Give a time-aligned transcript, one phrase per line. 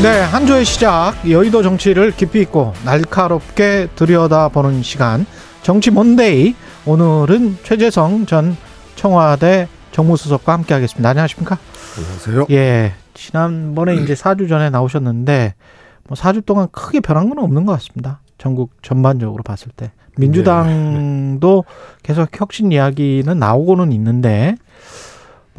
[0.00, 5.26] 네, 한 주의 시작 여의도 정치를 깊이 있고 날카롭게 들여다보는 시간
[5.62, 6.54] 정치 몬데이
[6.86, 8.56] 오늘은 최재성 전
[8.94, 11.08] 청와대 정무수석과 함께하겠습니다.
[11.08, 11.58] 안녕하십니까?
[11.96, 12.46] 안녕하세요.
[12.50, 15.54] 예, 지난번에 이제 4주 전에 나오셨는데
[16.06, 18.20] 뭐 4주 동안 크게 변한 건 없는 것 같습니다.
[18.38, 21.64] 전국 전반적으로 봤을 때 민주당도
[22.04, 24.67] 계속 혁신 이야기는 나오고는 있는데 뭐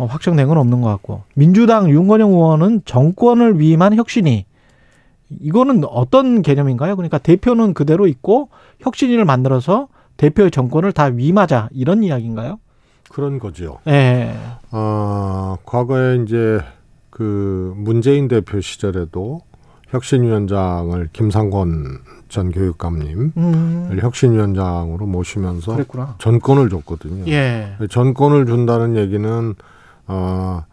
[0.06, 4.46] 확정된 건 없는 것 같고 민주당 윤건영 의원은 정권을 위임한 혁신이
[5.42, 6.96] 이거는 어떤 개념인가요?
[6.96, 8.50] 그러니까 대표는 그대로 있고
[8.80, 12.60] 혁신위를 만들어서 대표의 정권을 다 위임하자 이런 이야기인가요?
[13.10, 13.80] 그런 거죠.
[13.88, 14.34] 예.
[14.72, 16.60] 어, 과거에 이제
[17.10, 19.42] 그 문재인 대표 시절에도
[19.90, 23.98] 혁신위원장을 김상권 전 교육감님 음.
[24.00, 26.16] 혁신위원장으로 모시면서 그랬구나.
[26.20, 27.26] 전권을 줬거든요.
[27.32, 27.76] 예.
[27.90, 29.56] 전권을 준다는 얘기는
[30.10, 30.64] 어,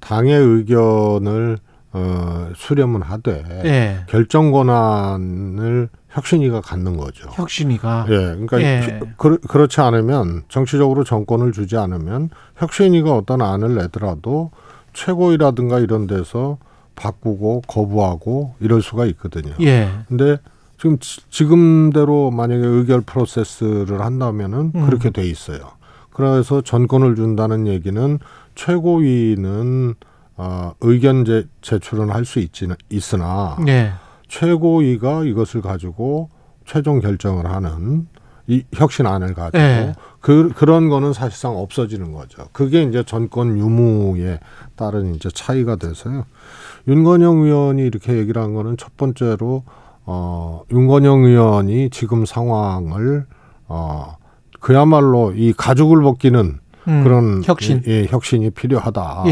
[0.00, 1.58] 당의 의견을
[1.92, 3.98] 어, 수렴은 하되 예.
[4.08, 7.28] 결정 권한을 혁신위가 갖는 거죠.
[7.32, 9.00] 혁신위가 예, 그러니까 예.
[9.18, 14.50] 그, 그렇지 않으면 정치적으로 정권을 주지 않으면 혁신위가 어떤 안을 내더라도
[14.94, 16.56] 최고위라든가 이런 데서
[16.94, 19.54] 바꾸고 거부하고 이럴 수가 있거든요.
[19.60, 19.88] 예.
[20.08, 20.38] 근데
[20.78, 24.86] 지금 지- 지금대로 만약에 의결 프로세스를 한다면은 음.
[24.86, 25.72] 그렇게 돼 있어요.
[26.12, 28.18] 그래서 전권을 준다는 얘기는
[28.56, 29.94] 최고위는
[30.38, 33.92] 어, 의견 제, 제출은 할 수 있지는 있으나 예.
[34.28, 36.28] 최고위가 이것을 가지고
[36.66, 38.08] 최종 결정을 하는
[38.48, 39.94] 이 혁신안을 가지고 예.
[40.20, 42.46] 그 그런 거는 사실상 없어지는 거죠.
[42.52, 44.40] 그게 이제 전권 유무에
[44.74, 46.24] 따른 이제 차이가 돼서요.
[46.88, 49.64] 윤건영 의원이 이렇게 얘기를 한 거는 첫 번째로
[50.04, 53.26] 어 윤건영 의원이 지금 상황을
[53.68, 54.16] 어
[54.60, 57.04] 그야말로 이 가죽을 벗기는 음.
[57.04, 57.82] 그런 혁신.
[57.86, 59.28] 예, 혁신이 필요하다라고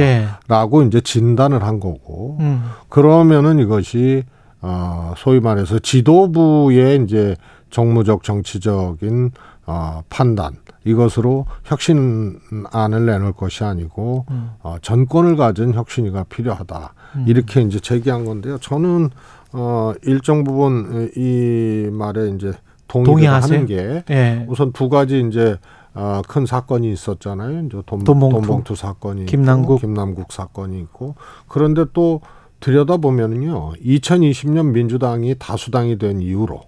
[0.82, 0.86] 예.
[0.86, 2.64] 이제 진단을 한 거고 음.
[2.88, 4.24] 그러면은 이것이
[4.60, 7.36] 어 소위 말해서 지도부의 이제
[7.70, 9.32] 정무적 정치적인
[9.66, 10.54] 어 판단
[10.84, 14.50] 이것으로 혁신안을 내놓을 것이 아니고 음.
[14.62, 17.24] 어 전권을 가진 혁신위가 필요하다 음.
[17.26, 18.58] 이렇게 이제 제기한 건데요.
[18.58, 19.10] 저는
[19.52, 22.52] 어 일정 부분 이 말에 이제
[22.88, 23.54] 동의를 동의하세요?
[23.54, 24.46] 하는 게 예.
[24.48, 25.56] 우선 두 가지 이제
[25.94, 27.66] 어, 큰 사건이 있었잖아요.
[27.66, 28.40] 이제 돈, 돈봉투.
[28.40, 29.78] 돈봉투 사건이 김남국.
[29.78, 31.14] 있고, 김남국 사건이 있고
[31.48, 32.20] 그런데 또
[32.60, 36.62] 들여다 보면은요, 2020년 민주당이 다수당이 된 이후로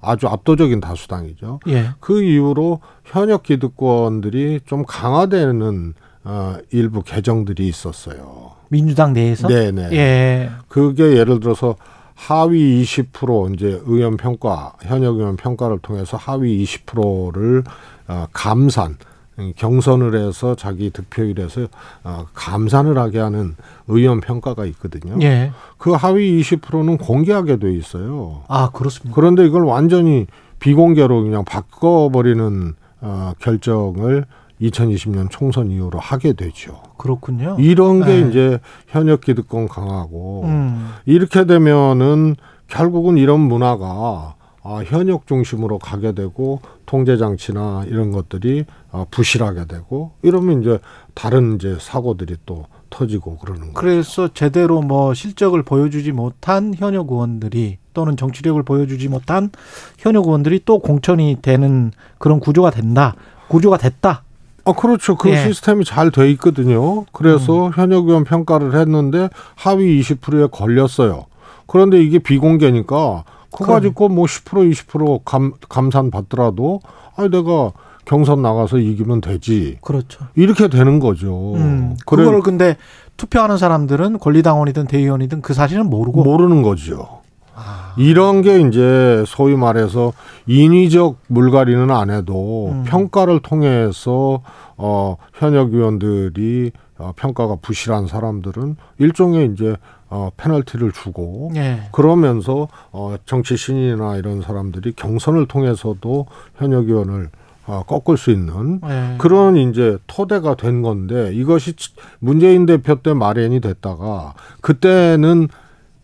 [0.00, 1.60] 아주 압도적인 다수당이죠.
[1.68, 1.90] 예.
[2.00, 5.94] 그 이후로 현역 기득권들이 좀 강화되는
[6.24, 8.52] 어, 일부 개정들이 있었어요.
[8.68, 9.92] 민주당 내에서 네네.
[9.92, 10.50] 예.
[10.68, 11.76] 그게 예를 들어서
[12.14, 17.64] 하위 20% 이제 의원 평가 현역 의원 평가를 통해서 하위 20%를
[18.08, 18.96] 어, 감산
[19.38, 21.68] 음, 경선을 해서 자기 득표율에서
[22.04, 23.56] 어, 감산을 하게 하는
[23.88, 25.16] 의원 평가가 있거든요.
[25.22, 25.52] 예.
[25.78, 28.42] 그 하위 20%는 공개하게 돼 있어요.
[28.48, 29.14] 아, 그렇습니다.
[29.14, 30.26] 그런데 이걸 완전히
[30.58, 34.26] 비공개로 그냥 바꿔버리는 어, 결정을
[34.60, 36.80] 2020년 총선 이후로 하게 되죠.
[36.96, 37.56] 그렇군요.
[37.58, 38.28] 이런 게 네.
[38.28, 40.90] 이제 현역 기득권 강하고 음.
[41.04, 42.36] 이렇게 되면은
[42.68, 50.12] 결국은 이런 문화가 아, 현역 중심으로 가게 되고 통제 장치나 이런 것들이 아, 부실하게 되고
[50.22, 50.78] 이러면 이제
[51.14, 53.74] 다른 이제 사고들이 또 터지고 그러는 거예요.
[53.74, 59.50] 그래서 제대로 뭐 실적을 보여주지 못한 현역 의원들이 또는 정치력을 보여주지 못한
[59.98, 63.14] 현역 의원들이 또 공천이 되는 그런 구조가 된다.
[63.48, 64.22] 구조가 됐다.
[64.64, 65.16] 아, 그렇죠.
[65.16, 65.42] 그 예.
[65.42, 65.48] 음.
[65.48, 67.04] 시스템이 잘 돼 있거든요.
[67.12, 71.26] 그래서 현역 의원 평가를 했는데 하위 20%에 걸렸어요.
[71.66, 73.76] 그런데 이게 비공개니까 그거 그럼.
[73.76, 76.80] 가지고 뭐 10% 20% 감, 감산 받더라도
[77.16, 77.72] 아 내가
[78.04, 79.78] 경선 나가서 이기면 되지.
[79.80, 80.26] 그렇죠.
[80.34, 81.54] 이렇게 되는 거죠.
[81.54, 81.96] 음.
[82.06, 82.76] 그래 그걸 근데
[83.16, 87.20] 투표하는 사람들은 권리당원이든 대의원이든 그 사실은 모르고 모르는 거죠.
[87.54, 87.92] 아.
[87.98, 90.12] 이런 게 이제 소위 말해서
[90.46, 92.84] 인위적 물갈이는 안 해도 음.
[92.86, 94.40] 평가를 통해서
[94.76, 96.72] 어 현역 의원들이
[97.02, 99.76] 어, 평가가 부실한 사람들은 일종의 이제
[100.08, 101.88] 어 페널티를 주고 예.
[101.92, 106.26] 그러면서 어 정치 신인이나 이런 사람들이 경선을 통해서도
[106.56, 107.30] 현역 의원을
[107.66, 109.14] 어, 꺾을 수 있는 예.
[109.18, 115.48] 그런 이제 토대가 된 건데 이것이 치- 문재인 대표 때 마련이 됐다가 그때는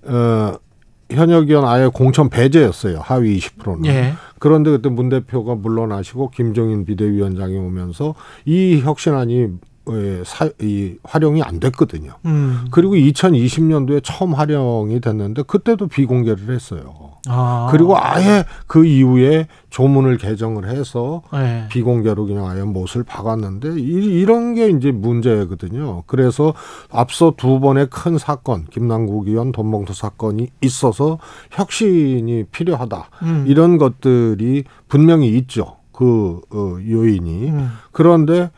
[0.04, 0.54] 어
[1.10, 4.12] 현역 의원 아예 공천 배제였어요 하위 20%는 예.
[4.38, 8.14] 그런데 그때 문 대표가 물러나시고 김종인 비대위원장이 오면서
[8.44, 9.48] 이 혁신안이 에,
[10.24, 12.12] 사, 이 활용이 안 됐거든요.
[12.26, 12.66] 음.
[12.70, 17.12] 그리고 2020년도에 처음 활용이 됐는데 그때도 비공개를 했어요.
[17.28, 17.68] 아.
[17.70, 21.66] 그리고 아예 그 이후에 조문을 개정을 해서 네.
[21.68, 26.04] 비공개로 그냥 아예 못을 박았는데 이, 이런 게 이제 문제거든요.
[26.06, 26.54] 그래서
[26.90, 31.18] 앞서 두 번의 큰 사건, 김남국 의원 돈봉투 사건이 있어서
[31.50, 33.10] 혁신이 필요하다.
[33.22, 33.44] 음.
[33.46, 35.76] 이런 것들이 분명히 있죠.
[35.92, 37.50] 그 어, 요인이.
[37.50, 37.70] 음.
[37.92, 38.50] 그런데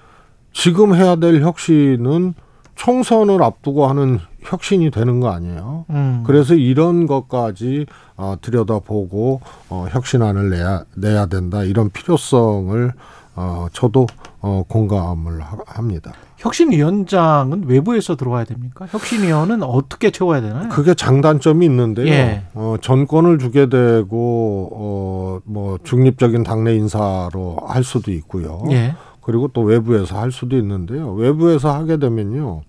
[0.52, 2.35] 지금 해야 될 혁신은
[2.75, 5.85] 총선을 앞두고 하는 혁신이 되는 거 아니에요.
[5.91, 6.23] 음.
[6.26, 7.87] 그래서 이런 것까지
[8.17, 12.93] 어, 들여다보고 어, 혁신안을 내야 내야 된다 이런 필요성을
[13.37, 14.06] 어, 저도
[14.41, 16.12] 어, 공감을 하, 합니다.
[16.38, 18.87] 혁신위원장은 외부에서 들어와야 됩니까?
[18.88, 20.70] 혁신위원은 어떻게 채워야 되나요?
[20.70, 22.06] 그게 장단점이 있는데요.
[22.06, 22.44] 예.
[22.55, 28.62] 어, 전권을 주게 되고 어, 뭐 중립적인 당내 인사로 할 수도 있고요.
[28.70, 28.94] 예.
[29.22, 31.12] 그리고 또 외부에서 할 수도 있는데요.
[31.12, 32.62] 외부에서 하게 되면요.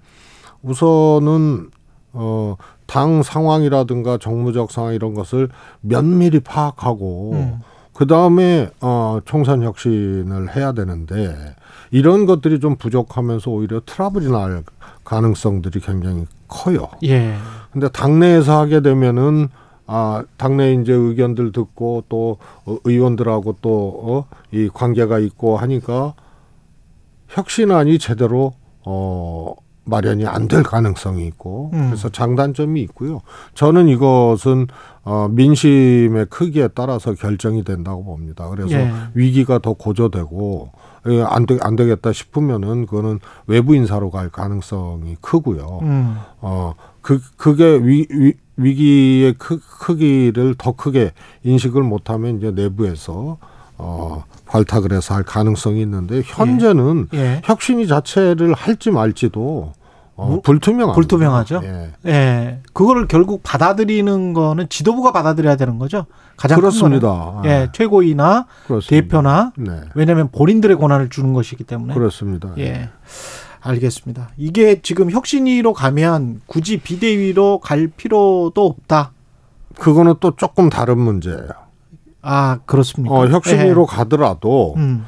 [0.64, 1.70] 우선은
[2.14, 2.56] 어,
[2.86, 5.50] 당 상황이라든가 정무적 상황 이런 것을
[5.82, 7.60] 면밀히 파악하고 음.
[7.94, 11.56] 그 다음에 어, 총선 혁신을 해야 되는데
[11.92, 14.64] 이런 것들이 좀 부족하면서 오히려 트러블이 날
[15.04, 16.88] 가능성들이 굉장히 커요.
[17.04, 17.36] 예.
[17.72, 19.50] 근데 당내에서 하게 되면은
[19.88, 26.14] 아 당내 이제 의견들 듣고 또 어, 의원들하고 또이 관계가 있고 하니까
[27.32, 28.54] 혁신안이 제대로
[28.86, 31.88] 어 마련이 안 될 가능성이 있고 음.
[31.88, 33.22] 그래서 장단점이 있고요.
[33.56, 34.68] 저는 이것은
[35.04, 38.48] 어 민심의 크기에 따라서 결정이 된다고 봅니다.
[38.50, 38.92] 그래서 예.
[39.16, 40.72] 위기가 더 고조되고
[41.10, 45.80] 예, 안, 되, 안 되겠다 싶으면은 그거는 외부 인사로 갈 가능성이 크고요.
[45.82, 46.16] 음.
[46.42, 51.12] 어, 그, 그게 위, 위, 위기의 크, 크기를 더 크게
[51.44, 53.40] 인식을 못하면 이제 내부에서
[53.84, 57.42] 어, 발탁을 해서 할 가능성이 있는데 현재는 예.
[57.44, 59.74] 혁신이 자체를 할지 말지도
[60.16, 60.94] 어, 뭐, 불투명합니다.
[60.94, 61.62] 불투명하죠?
[61.64, 61.92] 예.
[62.06, 62.60] 예.
[62.74, 66.06] 그거를 결국 받아들이는 거는 지도부가 받아들여야 되는 거죠.
[66.38, 67.08] 가장 큰 그렇습니다.
[67.10, 67.50] 거는.
[67.50, 67.70] 예.
[67.74, 68.90] 최고위나 그렇습니다.
[68.90, 69.82] 대표나 네.
[69.96, 71.94] 왜냐하면 본인들의 권한을 주는 것이기 때문에.
[71.94, 72.50] 그렇습니다.
[72.60, 72.90] 예.
[73.62, 74.30] 알겠습니다.
[74.38, 79.12] 이게 지금 혁신위로 가면 굳이 비대위로 갈 필요도 없다.
[79.80, 81.48] 그거는 또 조금 다른 문제예요.
[82.22, 83.16] 아 그렇습니까?
[83.16, 83.96] 어, 혁신위로 예.
[83.96, 85.06] 가더라도 음,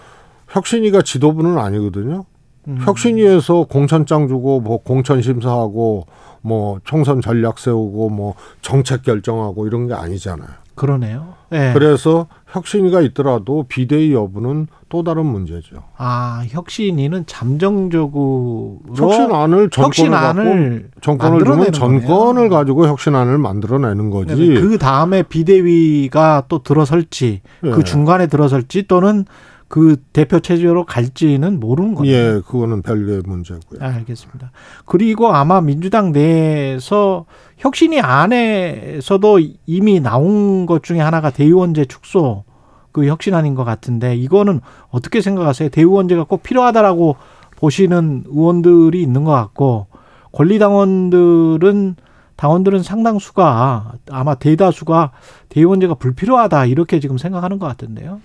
[0.50, 2.26] 혁신위가 지도부는 아니거든요.
[2.68, 2.78] 음.
[2.82, 6.08] 혁신위에서 공천장 주고 뭐 공천 심사하고
[6.42, 10.63] 뭐 총선 전략 세우고 뭐 정책 결정하고 이런 게 아니잖아요.
[10.76, 11.34] 그러네요.
[11.52, 11.72] 예.
[11.74, 15.84] 그래서 혁신위가 있더라도 비대위 여부는 또 다른 문제죠.
[15.98, 22.50] 아 혁신위는 잠정적으로 혁신안을 정권을 정권을 주면 만들어내는 정권을.
[22.50, 24.36] 가지고 혁신안을 만들어내는 거지.
[24.36, 24.62] 네네.
[24.62, 27.70] 그 다음에 비대위가 또 들어설지 예.
[27.70, 29.26] 그 중간에 들어설지 또는
[29.68, 32.14] 그 대표 체제로 갈지는 모르는 거예요.
[32.16, 33.80] 예, 그거는 별개의 문제고요.
[33.82, 34.52] 아, 알겠습니다.
[34.86, 37.26] 그리고 아마 민주당 내에서
[37.58, 42.44] 혁신위 안에서도 이미 나온 것 중에 하나가 대의원제 축소
[42.92, 45.70] 그 혁신안인 것 같은데 이거는 어떻게 생각하세요?
[45.70, 47.16] 대의원제가 꼭 필요하다라고
[47.58, 49.88] 보시는 의원들이 있는 것 같고
[50.34, 51.96] 권리당원들은
[52.36, 55.12] 당원들은 상당수가 아마 대다수가
[55.50, 58.20] 대의원제가 불필요하다 이렇게 지금 생각하는 것 같은데요.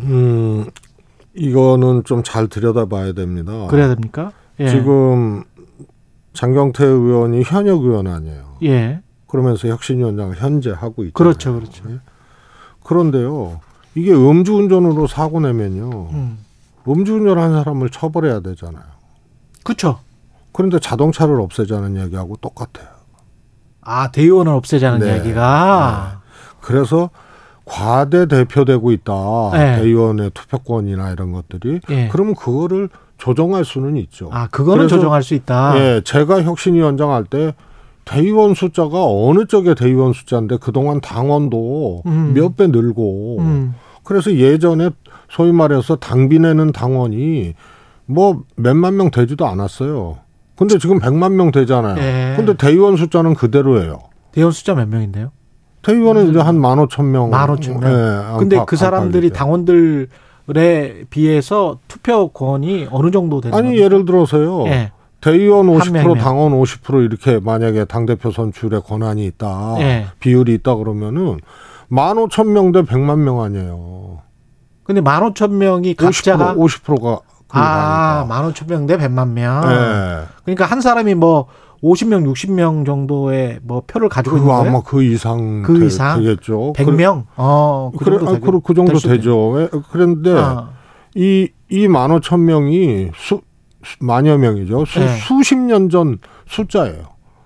[0.00, 0.66] 음,
[1.34, 3.66] 이거는 좀 잘 들여다봐야 됩니다.
[3.68, 4.32] 그래야 됩니까?
[4.60, 4.68] 예.
[4.68, 5.44] 지금
[6.34, 8.56] 장경태 의원이 현역 의원 아니에요.
[8.64, 9.00] 예.
[9.26, 11.12] 그러면서 혁신위원장을 현재 하고 있잖아요.
[11.12, 11.90] 그렇죠, 그렇죠.
[11.90, 12.00] 예?
[12.84, 13.60] 그런데요,
[13.94, 16.38] 이게 음주운전으로 사고 내면요, 음.
[16.86, 18.84] 음주운전한 사람을 처벌해야 되잖아요.
[19.64, 20.00] 그렇죠.
[20.52, 22.88] 그런데 자동차를 없애자는 얘기하고 똑같아요.
[23.80, 25.06] 아 대의원을 없애자는 네.
[25.16, 26.20] 이야기가
[26.60, 27.10] 그래서
[27.64, 29.12] 과대 대표되고 있다.
[29.52, 29.76] 네.
[29.76, 31.80] 대의원의 투표권이나 이런 것들이.
[31.90, 32.08] 예.
[32.10, 32.88] 그러면 그거를
[33.18, 34.28] 조정할 수는 있죠.
[34.32, 35.78] 아 그거는 조정할 수 있다.
[35.78, 37.54] 예, 제가 혁신위원장 할 때
[38.04, 42.32] 대의원 숫자가 어느 쪽에 대의원 숫자인데 그동안 당원도 음.
[42.34, 43.74] 몇배 늘고 음.
[44.02, 44.90] 그래서 예전에
[45.30, 47.54] 소위 말해서 당비 내는 당원이
[48.06, 50.18] 뭐 몇만 명 되지도 않았어요.
[50.56, 51.96] 근데 지금 백만 명 되잖아요.
[52.02, 52.34] 예.
[52.36, 54.00] 근데 대의원 숫자는 그대로예요.
[54.32, 55.30] 대의원 숫자 몇 명인데요?
[55.82, 57.30] 대의원은 이제 한 만 오천 명.
[57.30, 57.90] 만 오천 명.
[57.90, 59.30] 예, 근데 그 사람들이.
[59.30, 60.06] 당원들에
[61.10, 63.84] 비해서 투표권이 어느 정도 되는 아니 겁니까?
[63.84, 64.66] 예를 들어서요.
[64.66, 64.92] 예.
[65.20, 66.18] 대의원 한50% 명이면.
[66.18, 69.76] 당원 50% 이렇게 만약에 당 대표 선출의 권한이 있다.
[69.78, 70.06] 예.
[70.20, 71.38] 비율이 있다 그러면은
[71.88, 74.18] 만 오천 명 대 백만 명 아니에요.
[74.84, 77.20] 근데 만 오천 명이 50% 각자가 50%가
[77.60, 79.62] 아, 만 오천 명대 백만 명.
[79.64, 80.24] 예.
[80.44, 81.46] 그러니까 한 사람이 뭐
[81.82, 84.70] 50명, 60명 정도의 뭐 표를 가지고 있는 그거 거예요?
[84.70, 86.20] 아마 그 이상 그 되, 이상?
[86.22, 86.72] 되겠죠.
[86.76, 87.24] 100명?
[87.36, 89.48] 어, 그 그래, 정도 아, 되겠- 그, 그 정도 되죠.
[89.50, 90.70] 왜- 그런데 있- 아,
[91.14, 93.40] 이, 이 만 오천 명이 수,
[93.84, 94.84] 수- 만여 명이죠.
[94.84, 95.08] 수, 네.
[95.18, 97.02] 수십 년 전 숫자예요.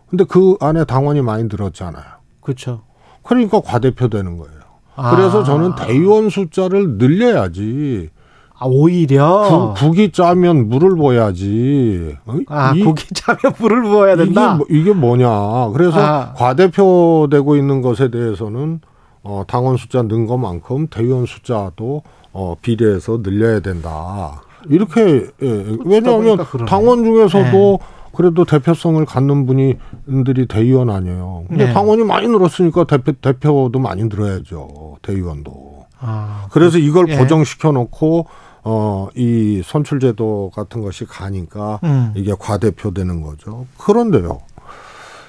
[0.08, 2.04] 근데 그 안에 당원이 많이 늘었잖아요.
[2.40, 2.82] 그렇죠.
[3.22, 4.60] 그러니까 과대표되는 거예요.
[4.96, 5.16] 아.
[5.16, 8.10] 그래서 저는 대의원 숫자를 늘려야지.
[8.58, 12.16] 아, 오히려 구, 국이 짜면 물을 부어야지.
[12.26, 12.38] 어?
[12.48, 14.54] 아, 이- 고기 짜면 물을 부어야 이게, 된다.
[14.54, 15.70] 뭐- 이게 뭐냐.
[15.74, 16.32] 그래서 아.
[16.34, 18.80] 과대표되고 있는 것에 대해서는
[19.22, 24.40] 어, 당원 숫자 는 것만큼 대의원 숫자도 어, 비례해서 늘려야 된다.
[24.68, 26.68] 이렇게 예, 왜냐하면 보니까 그러네.
[26.70, 27.78] 당원 중에서도
[28.14, 31.44] 그래도 대표성을 갖는 분들이 대의원 아니에요.
[31.48, 31.72] 근데 네.
[31.72, 34.96] 당원이 많이 늘었으니까 대표 대표도 많이 늘어야죠.
[35.02, 35.76] 대의원도.
[36.00, 37.16] 아, 그래서 이걸 예.
[37.16, 38.26] 고정시켜 놓고
[38.68, 42.12] 어, 이 선출제도 같은 것이 가니까 음.
[42.16, 43.66] 이게 과대표되는 거죠.
[43.78, 44.40] 그런데요.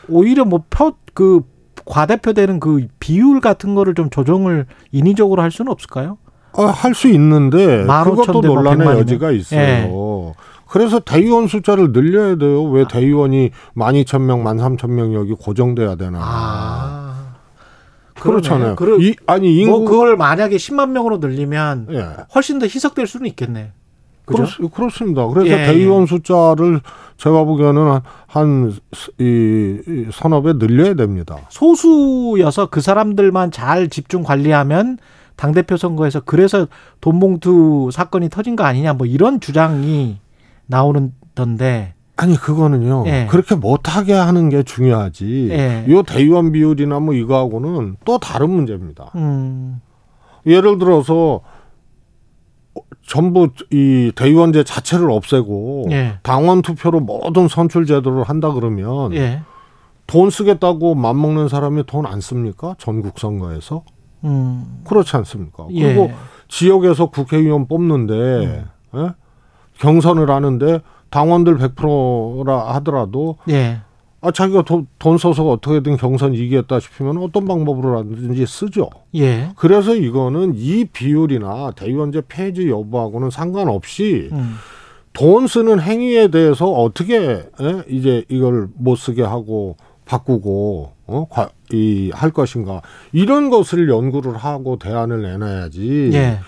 [0.09, 1.41] 오히려 뭐 표 그
[1.85, 6.17] 과대표되는 그 비율 같은 거를 좀 조정을 인위적으로 할 수는 없을까요?
[6.53, 8.99] 아, 할 수 있는데 15,000 그것도 대뭐 논란의 100만 이면?
[8.99, 9.59] 여지가 있어요.
[9.59, 10.33] 예.
[10.67, 12.63] 그래서 대의원 숫자를 늘려야 돼요.
[12.65, 12.87] 왜 아.
[12.87, 16.19] 대의원이 12,000명, 13,000명 여기 고정돼야 되나?
[16.21, 16.96] 아.
[18.31, 18.75] 그렇잖아요.
[18.75, 22.07] 그러, 이, 아니 인구 뭐 그걸 만약에 10만 명으로 늘리면 예.
[22.33, 23.71] 훨씬 더 희석될 수는 있겠네.
[24.25, 25.25] 그렇, 그렇습니다.
[25.27, 26.81] 그래서 예, 대의원 숫자를
[27.15, 28.73] 제가 보기에는 한이
[29.19, 31.37] 이배 늘려야 됩니다.
[31.49, 34.97] 소수여서 그 사람들만 잘 집중 관리하면
[35.37, 36.67] 당대표 선거에서 그래서
[36.99, 40.17] 돈봉투 사건이 터진 거 아니냐 뭐 이런 주장이
[40.65, 43.03] 나오는던데 아니 그거는요.
[43.07, 43.27] 예.
[43.29, 45.49] 그렇게 못하게 하는 게 중요하지.
[45.51, 45.85] 예.
[45.89, 49.11] 요 대의원 비율이나 뭐 이거하고는 또 다른 문제입니다.
[49.15, 49.79] 음,
[50.47, 51.41] 예를 들어서
[52.75, 56.17] 어, 전부 이 대의원제 자체를 없애고 예.
[56.23, 59.41] 당원 투표로 모든 선출 제도를 한다 그러면 예.
[60.07, 62.75] 돈 쓰겠다고 맘먹는 사람이 돈 안 씁니까?
[62.79, 63.83] 전국 선거에서
[64.23, 64.81] 음.
[64.85, 65.67] 그렇지 않습니까?
[65.71, 65.83] 예.
[65.83, 66.11] 그리고
[66.47, 68.65] 지역에서 국회의원 뽑는데 음.
[68.95, 69.09] 예?
[69.79, 73.79] 경선을 하는데 당원들 100%라 하더라도 예.
[74.19, 78.89] 아 자기가 돈, 돈 써서 어떻게든 경선 이기겠다 싶으면 어떤 방법으로라든지 쓰죠.
[79.15, 79.49] 예.
[79.55, 84.55] 그래서 이거는 이 비율이나 대의원제 폐지 여부하고는 상관없이 음.
[85.13, 87.15] 돈 쓰는 행위에 대해서 어떻게
[87.61, 87.83] 예?
[87.89, 91.27] 이제 이걸 못 쓰게 하고 바꾸고 어?
[91.71, 96.39] 이 할 것인가 이런 것을 연구를 하고 대안을 내놔야지 예.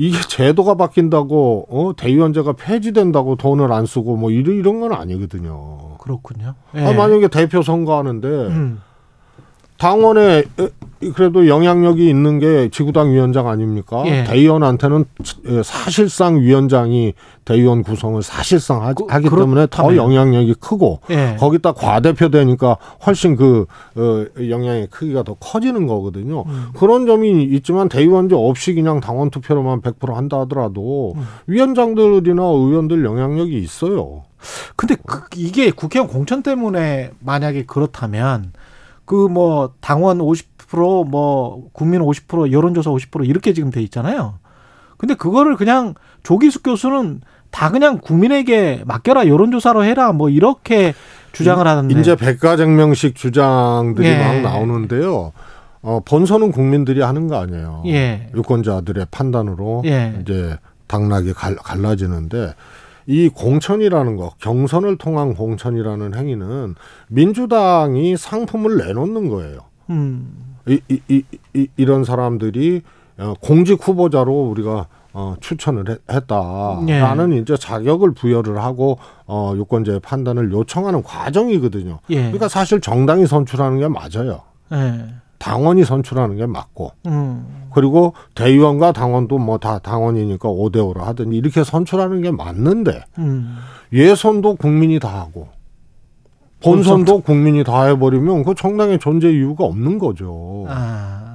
[0.00, 1.92] 이게 제도가 바뀐다고 어?
[1.96, 5.98] 대의원제가 폐지된다고 돈을 안 쓰고 뭐 이런 이런 건 아니거든요.
[5.98, 6.54] 그렇군요.
[6.76, 6.84] 예.
[6.86, 8.80] 아, 만약에 대표 선거하는데 음.
[9.78, 10.68] 당원에 에,
[11.14, 14.02] 그래도 영향력이 있는 게 지구당 위원장 아닙니까?
[14.06, 14.24] 예.
[14.24, 15.04] 대의원한테는
[15.46, 19.94] 에, 사실상 위원장이 대의원 구성을 사실상 하, 그- 기 때문에 더.
[19.94, 21.36] 영향력이 크고 예.
[21.38, 26.42] 거기다 과대표 되니까 훨씬 그 어, 영향의 크기가 더 커지는 거거든요.
[26.48, 26.66] 음.
[26.76, 31.22] 그런 점이 있지만 대의원제 없이 그냥 당원 투표로만 100% 한다 하더라도 음.
[31.46, 34.24] 위원장들이나 의원들 영향력이 있어요.
[34.74, 38.52] 근데 그, 이게 국회의원 공천 때문에 만약에 그렇다면
[39.08, 44.34] 그 뭐 당원 50%뭐 국민 50% 여론조사 50% 이렇게 지금 돼 있잖아요.
[44.98, 50.92] 근데 그거를 그냥 조기숙 교수는 다 그냥 국민에게 맡겨라 여론조사로 해라 뭐 이렇게
[51.32, 54.18] 주장을 하는데 이제 백가쟁명식 주장들이 예.
[54.18, 55.32] 막 나오는데요.
[55.80, 57.84] 어, 본선은 국민들이 하는 거 아니에요.
[57.86, 58.28] 예.
[58.34, 60.18] 유권자들의 판단으로 예.
[60.20, 62.54] 이제 당락이 갈, 갈라지는데
[63.10, 66.74] 이 공천이라는 거, 경선을 통한 공천이라는 행위는
[67.08, 69.60] 민주당이 상품을 내놓는 거예요.
[69.88, 70.56] 음.
[70.68, 71.22] 이, 이, 이,
[71.54, 72.82] 이, 이런 사람들이
[73.16, 77.38] 어, 공직 후보자로 우리가 어, 추천을 했- 했다라는 예.
[77.38, 82.00] 이제 자격을 부여를 하고 어, 유권자의 판단을 요청하는 과정이거든요.
[82.10, 82.16] 예.
[82.16, 84.42] 그러니까 사실 정당이 선출하는 게 맞아요.
[84.72, 85.06] 예.
[85.38, 87.68] 당원이 선출하는 게 맞고 음.
[87.72, 93.56] 그리고 대의원과 당원도 뭐 다 당원이니까 오대오로 하든지 이렇게 선출하는 게 맞는데 음.
[93.92, 95.48] 예선도 국민이 다 하고
[96.62, 100.66] 본선도 국민이 다 해버리면 그 정당의 존재 이유가 없는 거죠.
[100.68, 101.27] 아.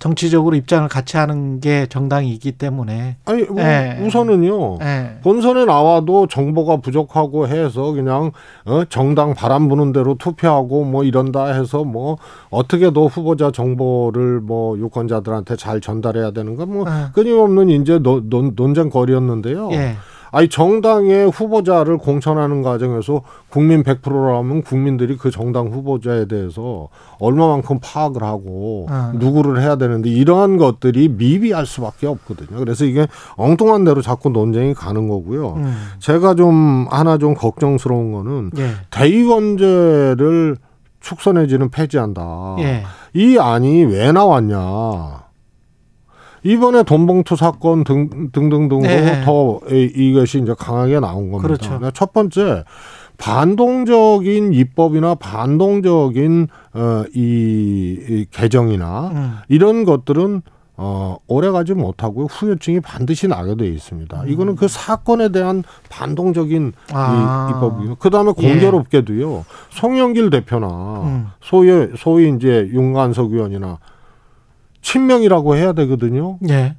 [0.00, 3.98] 정치적으로 입장을 같이 하는 게 정당이기 때문에 아니 뭐 예.
[4.02, 4.78] 우선은요.
[4.80, 5.18] 예.
[5.22, 8.32] 본선에 나와도 정보가 부족하고 해서 그냥
[8.64, 12.16] 어, 정당 바람 부는 대로 투표하고 뭐 이런다 해서 뭐
[12.48, 17.10] 어떻게 더 후보자 정보를 뭐 유권자들한테 잘 전달해야 되는 건뭐 아.
[17.12, 19.68] 끊임없는 이제 논, 논, 논쟁거리였는데요.
[20.32, 20.36] 예.
[20.36, 28.86] 아니 정당의 후보자를 공천하는 과정에서 국민 100%라면 국민들이 그 정당 후보자에 대해서 얼마만큼 파악을 하고
[28.88, 29.12] 아.
[29.14, 32.58] 누구를 해야 되는데 이러한 것들이 미비할 수밖에 없거든요.
[32.58, 33.06] 그래서 이게
[33.36, 35.54] 엉뚱한 대로 자꾸 논쟁이 가는 거고요.
[35.54, 35.74] 음.
[35.98, 38.70] 제가 좀 하나 좀 걱정스러운 거는 예.
[38.90, 40.56] 대의원제를
[41.00, 42.56] 축소 내지는 폐지한다.
[42.60, 42.84] 예.
[43.14, 45.29] 이 안이 왜 나왔냐?
[46.42, 49.22] 이번에 돈봉투 사건 등, 등등등으로 네.
[49.24, 51.42] 더 이- 이것이 이제 강하게 나온 겁니다.
[51.46, 51.78] 그렇죠.
[51.78, 52.64] 네, 첫 번째
[53.18, 59.32] 반동적인 입법이나 반동적인 어, 이, 이 개정이나 음.
[59.48, 60.42] 이런 것들은
[60.82, 64.24] 어, 오래가지 못하고 후유증이 반드시 나게 돼 있습니다.
[64.26, 66.72] 이거는 그 사건에 대한 반동적인 음.
[66.94, 67.48] 아.
[67.50, 68.48] 이 입법이고 그다음에 예.
[68.50, 69.44] 공교롭게도요.
[69.68, 70.66] 송영길 대표나
[71.04, 71.26] 음.
[71.42, 73.78] 소위 소위 이제 윤관석 의원이나
[74.82, 76.38] 친명이라고 해야 되거든요.
[76.48, 76.74] 예.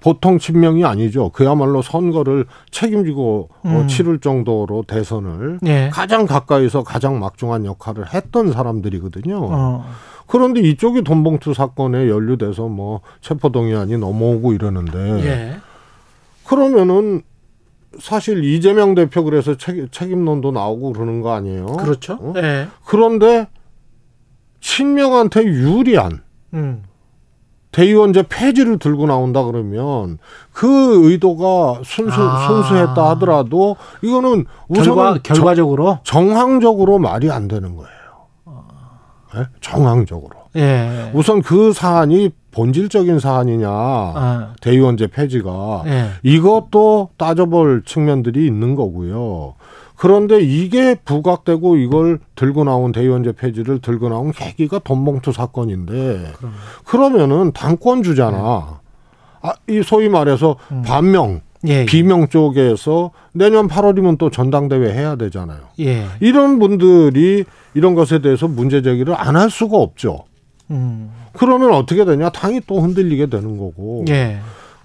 [0.00, 1.30] 보통 친명이 아니죠.
[1.30, 3.88] 그야말로 선거를 책임지고 어, 음.
[3.88, 5.90] 치를 정도로 대선을 예.
[5.92, 9.38] 가장 가까이서 가장 막중한 역할을 했던 사람들이거든요.
[9.42, 9.84] 어.
[10.26, 15.56] 그런데 이쪽이 돈봉투 사건에 연루돼서 뭐 체포동의안이 넘어오고 이러는데 예.
[16.46, 17.22] 그러면은
[17.98, 21.66] 사실 이재명 대표 그래서 책, 책임론도 나오고 그러는 거 아니에요?
[21.66, 22.14] 그렇죠.
[22.14, 22.32] 어?
[22.36, 22.68] 예.
[22.86, 23.48] 그런데
[24.60, 26.22] 친명한테 유리한
[26.54, 26.84] 음.
[27.72, 30.18] 대의원제 폐지를 들고 나온다 그러면
[30.52, 32.46] 그 의도가 순수 아.
[32.48, 37.90] 순수했다 하더라도 이거는 결과 우선은 결과적으로 정황적으로 말이 안 되는 거예요.
[39.36, 39.46] 예?
[39.60, 40.30] 정황적으로.
[40.56, 41.12] 예.
[41.14, 44.54] 우선 그 사안이 본질적인 사안이냐 아.
[44.60, 46.10] 대의원제 폐지가 예.
[46.24, 49.54] 이것도 따져볼 측면들이 있는 거고요.
[50.00, 56.52] 그런데 이게 부각되고 이걸 들고 나온 대의원제 폐지를 들고 나온 계기가 돈봉투 사건인데 그럼.
[56.86, 58.80] 그러면은 당권 주잖아.
[59.42, 60.80] 아, 이 소위 말해서 음.
[60.86, 61.84] 반명, 예.
[61.84, 65.58] 비명 쪽에서 내년 8월이면 또 전당대회 해야 되잖아요.
[65.80, 66.06] 예.
[66.20, 70.24] 이런 분들이 이런 것에 대해서 문제 제기를 안 할 수가 없죠.
[70.70, 71.10] 음.
[71.34, 72.30] 그러면 어떻게 되냐?
[72.30, 74.06] 당이 또 흔들리게 되는 거고.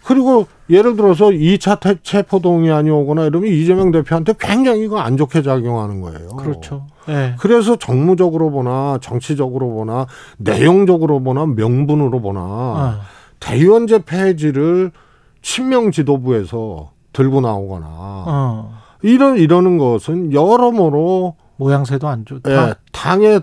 [0.05, 0.07] 예.
[0.07, 6.29] 그리고 예를 들어서 2차 체포동의안이 오거나 이러면 이재명 대표한테 굉장히 이거 안 좋게 작용하는 거예요.
[6.29, 6.88] 그렇죠.
[7.09, 7.35] 예.
[7.39, 10.07] 그래서 정무적으로 보나 정치적으로 보나
[10.38, 13.01] 내용적으로 보나 명분으로 보나 아.
[13.39, 14.91] 대의원제 폐지를
[15.41, 18.77] 친명 지도부에서 들고 나오거나 어.
[19.01, 22.69] 이런 이러는 것은 여러모로 모양새도 안 좋다.
[22.69, 23.39] 예, 당에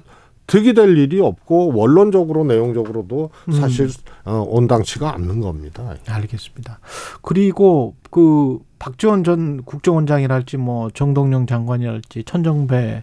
[0.52, 3.52] 득이 될 일이 없고 원론적으로 내용적으로도 음.
[3.52, 3.88] 사실
[4.26, 5.94] 어, 온당치가 않는 겁니다.
[6.06, 6.78] 알겠습니다.
[7.22, 13.02] 그리고 그 박지원 전 국정원장이랄지 뭐 정동영 장관이랄지 천정배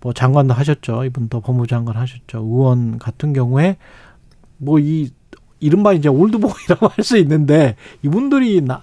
[0.00, 1.04] 뭐 장관도 하셨죠.
[1.04, 2.38] 이분도 법무장관 하셨죠.
[2.38, 3.76] 의원 같은 경우에
[4.56, 5.10] 뭐 이
[5.60, 8.82] 이른바 이제 올드보이라고 할 수 있는데 이분들이 나,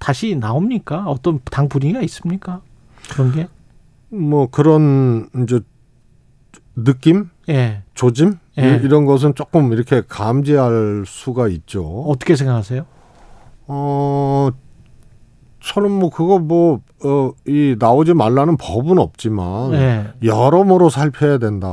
[0.00, 1.04] 다시 나옵니까?
[1.08, 2.62] 어떤 당 분위기가 있습니까?
[3.10, 3.48] 그런 게?
[4.08, 5.60] 뭐 그런 이제
[6.76, 7.82] 느낌, 예.
[7.94, 8.76] 조짐 예.
[8.76, 11.84] 이- 이런 것은 조금 이렇게 감지할 수가 있죠.
[12.08, 12.84] 어떻게 생각하세요?
[13.66, 14.48] 어,
[15.60, 20.06] 저는 뭐 그거 뭐, 어, 이 나오지 말라는 법은 없지만 예.
[20.22, 21.68] 여러모로 살펴야 된다.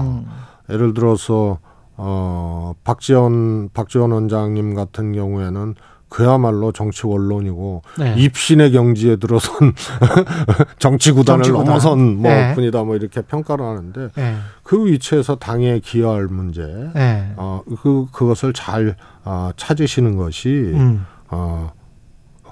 [0.00, 0.26] 음.
[0.70, 1.58] 예를 들어서
[1.96, 5.74] 어, 박지원 박지원 원장님 같은 경우에는
[6.16, 8.14] 그야말로 정치 원론이고 네.
[8.18, 9.72] 입신의 경지에 들어선
[10.78, 11.64] 정치 구단을 정치 구단.
[11.66, 12.54] 넘어선 뭐 네.
[12.54, 14.34] 분이다 뭐 이렇게 평가를 하는데 예.
[14.62, 16.62] 그 위치에서 당에 기여할 문제
[16.96, 17.32] 예.
[17.36, 18.94] 어, 그 그것을 잘
[19.24, 21.06] 어, 찾으시는 것이 음.
[21.30, 21.72] 어,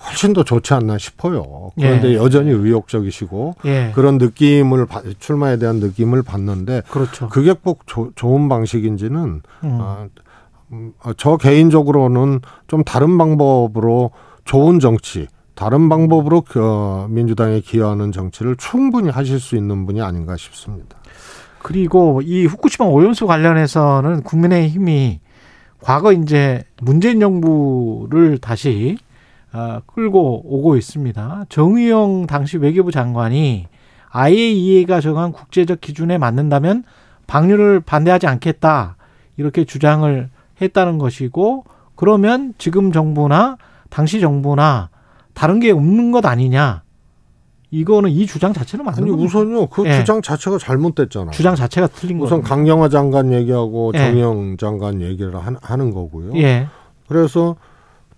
[0.07, 1.70] 훨씬 더 좋지 않나 싶어요.
[1.77, 2.14] 그런데 예.
[2.14, 3.92] 여전히 의욕적이시고 예.
[3.94, 7.29] 그런 느낌을 받- 출마에 대한 느낌을 받는데 그렇죠.
[7.29, 10.07] 그게 꼭 조- 좋은 방식인지는 음, 어,
[11.17, 14.11] 저 개인적으로는 좀 다른 방법으로
[14.45, 20.97] 좋은 정치, 다른 방법으로 그 민주당에 기여하는 정치를 충분히 하실 수 있는 분이 아닌가 싶습니다.
[21.63, 25.21] 그리고 이 후쿠시마 오염수 관련해서는 국민의힘이
[25.83, 28.97] 과거 이제 문재인 정부를 다시
[29.53, 31.47] 어, 끌고 오고 있습니다.
[31.49, 33.67] 정의용 당시 외교부 장관이
[34.11, 36.85] IAEA가 정한 국제적 기준에 맞는다면
[37.27, 38.97] 방류를 반대하지 않겠다
[39.37, 41.64] 이렇게 주장을 했다는 것이고
[41.96, 43.57] 그러면 지금 정부나
[43.88, 44.88] 당시 정부나
[45.35, 46.83] 다른 게 없는 것 아니냐
[47.73, 49.27] 이거는 이 주장 자체는 맞는 아니 겁니까?
[49.27, 49.99] 우선요 그 예.
[49.99, 51.31] 주장 자체가 잘못됐잖아요.
[51.31, 52.49] 주장 자체가 틀린 우선 거죠.
[52.55, 53.99] 강경화 장관 얘기하고 예.
[53.99, 56.33] 정영 장관 얘기를 하- 하는 거고요.
[56.37, 56.66] 예.
[57.07, 57.55] 그래서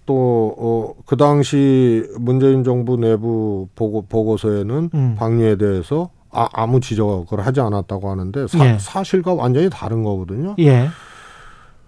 [0.05, 5.15] 또, 어, 그 당시 문재인 정부 내부 보고, 보고서에는 음.
[5.19, 8.79] 방류에 대해서 아, 아무 지적을 하지 않았다고 하는데 사, 예.
[8.81, 10.57] 사실과 완전히 다른 거거든요.
[10.59, 10.89] 예.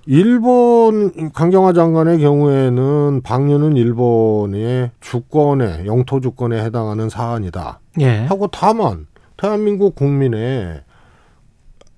[0.07, 7.81] 일본 강경화 장관의 경우에는 방류는 일본의 주권에 영토 주권에 해당하는 사안이다.
[8.01, 8.25] 예.
[8.27, 10.83] 하고 다만 대한민국 국민의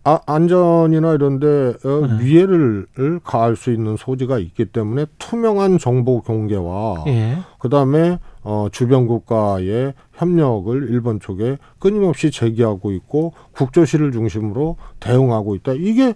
[0.04, 1.46] 아, 안전이나 이런데
[1.84, 2.24] 어, 네.
[2.24, 2.86] 위해를
[3.24, 7.38] 가할 수 있는 소지가 있기 때문에 투명한 정보 공개와 예.
[7.58, 15.72] 그다음에 어, 주변 국가의 협력을 일본 쪽에 끊임없이 제기하고 있고 국조실을 중심으로 대응하고 있다.
[15.72, 16.14] 이게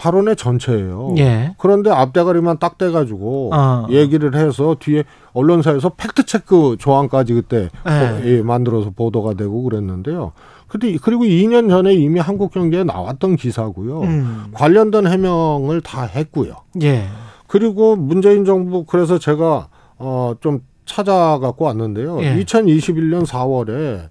[0.00, 1.14] 발언의 전체예요.
[1.18, 1.54] 예.
[1.58, 3.86] 그런데 앞대가리만 딱 떼가지고 어.
[3.90, 7.90] 얘기를 해서 뒤에 언론사에서 팩트 체크 조항까지 그때 예.
[7.90, 10.32] 어, 예, 만들어서 보도가 되고 그랬는데요.
[10.68, 14.00] 근데 그리고 2년 전에 이미 한국 경제에 나왔던 기사고요.
[14.00, 14.44] 음.
[14.54, 16.54] 관련된 해명을 다 했고요.
[16.82, 17.04] 예.
[17.46, 22.22] 그리고 문재인 정부 그래서 제가 어좀 찾아갖고 왔는데요.
[22.22, 22.36] 예.
[22.42, 24.08] 2021년 4월에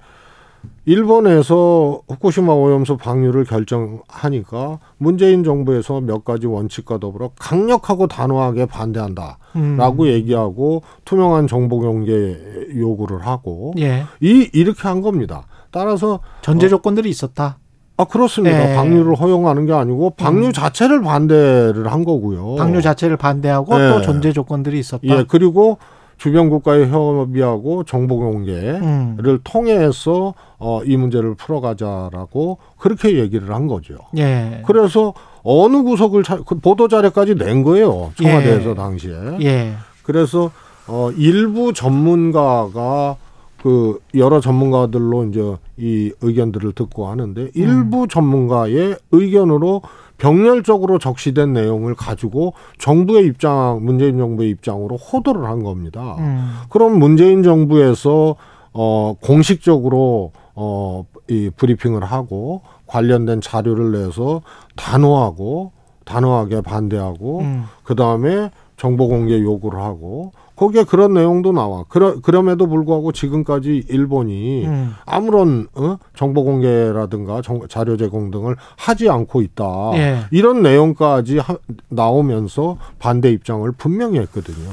[0.89, 10.08] 일본에서 후쿠시마 오염수 방류를 결정하니까 문재인 정부에서 몇 가지 원칙과 더불어 강력하고 단호하게 반대한다라고 음.
[10.08, 12.36] 얘기하고 투명한 정보 공개
[12.75, 14.06] 요구를 하고 예.
[14.19, 15.45] 이 이렇게 한 겁니다.
[15.69, 17.60] 따라서 전제 조건들이 있었다.
[17.97, 18.71] 아 그렇습니다.
[18.71, 18.75] 예.
[18.75, 20.54] 방류를 허용하는 게 아니고 방류 음.
[20.54, 22.56] 자체를 반대를 한 거고요.
[22.56, 23.89] 방류 자체를 반대하고 예.
[23.89, 25.04] 또 전제 조건들이 있었다.
[25.04, 25.78] 예, 그리고
[26.19, 29.39] 주변 국가의 협의하고 정보 공개를 음.
[29.43, 33.95] 통해서 어, 이 문제를 풀어가자라고 그렇게 얘기를 한 거죠.
[34.17, 34.62] 예.
[34.67, 38.12] 그래서 어느 구석을 차, 그 보도 자료까지 낸 거예요.
[38.21, 38.75] 청와대에서 예.
[38.75, 39.13] 당시에.
[39.41, 39.73] 예.
[40.03, 40.51] 그래서
[40.88, 43.15] 어, 일부 전문가가
[43.63, 49.82] 그 여러 전문가들로 이제 이 의견들을 듣고 하는데 일부 전문가의 의견으로
[50.19, 56.15] 병렬적으로 적시된 내용을 가지고 정부의 입장, 문재인 정부의 입장으로 호도를 한 겁니다.
[56.19, 56.51] 음.
[56.69, 58.36] 그럼 문재인 정부에서
[58.71, 64.41] 어 공식적으로 어이 브리핑을 하고 관련된 자료를 내서
[64.75, 65.71] 단호하고
[66.05, 67.63] 단호하게 반대하고 음.
[67.84, 71.85] 그 다음에 정보 공개 요구를 하고 거기에 그런 내용도 나와.
[71.87, 74.93] 그러, 그럼에도 불구하고 지금까지 일본이 음.
[75.05, 75.97] 아무런 어?
[76.17, 79.63] 정보 공개라든가 정, 자료 제공 등을 하지 않고 있다.
[79.93, 80.19] 예.
[80.31, 81.55] 이런 내용까지 하,
[81.87, 84.69] 나오면서 반대 입장을 분명히 했거든요.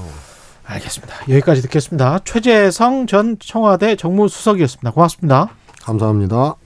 [0.65, 1.15] 알겠습니다.
[1.29, 2.19] 여기까지 듣겠습니다.
[2.25, 4.91] 최재성 전 청와대 정무수석이었습니다.
[4.91, 5.51] 고맙습니다.
[5.85, 6.57] 감사합니다.